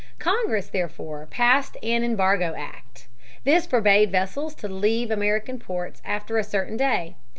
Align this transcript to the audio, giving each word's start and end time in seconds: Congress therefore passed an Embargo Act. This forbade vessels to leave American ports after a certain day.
Congress 0.17 0.67
therefore 0.67 1.27
passed 1.29 1.77
an 1.83 2.03
Embargo 2.03 2.55
Act. 2.57 3.07
This 3.43 3.67
forbade 3.67 4.09
vessels 4.11 4.55
to 4.55 4.67
leave 4.67 5.11
American 5.11 5.59
ports 5.59 6.01
after 6.03 6.39
a 6.39 6.43
certain 6.43 6.75
day. 6.75 7.17